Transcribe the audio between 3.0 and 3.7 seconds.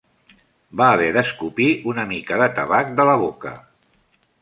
de la boca.